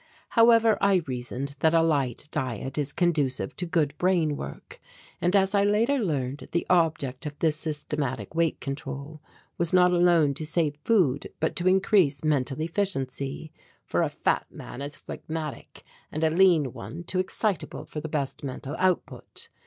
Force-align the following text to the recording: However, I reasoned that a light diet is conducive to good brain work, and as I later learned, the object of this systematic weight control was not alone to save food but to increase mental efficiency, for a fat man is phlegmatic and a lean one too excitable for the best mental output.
However, 0.29 0.79
I 0.81 1.03
reasoned 1.05 1.53
that 1.59 1.75
a 1.75 1.83
light 1.83 2.27
diet 2.31 2.79
is 2.79 2.91
conducive 2.91 3.55
to 3.57 3.67
good 3.67 3.95
brain 3.99 4.35
work, 4.35 4.79
and 5.21 5.35
as 5.35 5.53
I 5.53 5.63
later 5.63 5.99
learned, 5.99 6.49
the 6.53 6.65
object 6.71 7.27
of 7.27 7.37
this 7.37 7.55
systematic 7.55 8.33
weight 8.33 8.59
control 8.59 9.21
was 9.59 9.73
not 9.73 9.91
alone 9.91 10.33
to 10.33 10.43
save 10.43 10.75
food 10.83 11.31
but 11.39 11.55
to 11.57 11.67
increase 11.67 12.23
mental 12.23 12.59
efficiency, 12.61 13.51
for 13.85 14.01
a 14.01 14.09
fat 14.09 14.47
man 14.49 14.81
is 14.81 14.95
phlegmatic 14.95 15.83
and 16.11 16.23
a 16.23 16.31
lean 16.31 16.73
one 16.73 17.03
too 17.03 17.19
excitable 17.19 17.85
for 17.85 17.99
the 18.01 18.09
best 18.09 18.43
mental 18.43 18.75
output. 18.79 19.49